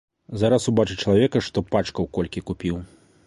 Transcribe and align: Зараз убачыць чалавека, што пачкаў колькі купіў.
Зараз 0.43 0.63
убачыць 0.71 0.97
чалавека, 1.03 1.43
што 1.49 1.63
пачкаў 1.77 2.09
колькі 2.19 2.45
купіў. 2.51 2.83